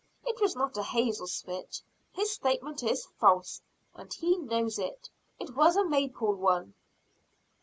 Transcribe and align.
It 0.25 0.41
was 0.41 0.55
not 0.55 0.75
a 0.77 0.81
hazel 0.81 1.27
switch, 1.27 1.83
his 2.11 2.31
statement 2.31 2.81
is 2.81 3.05
false, 3.19 3.61
and 3.93 4.11
he 4.11 4.35
knows 4.35 4.79
it, 4.79 5.11
it 5.39 5.55
was 5.55 5.75
a 5.75 5.85
maple 5.85 6.33
one." 6.33 6.73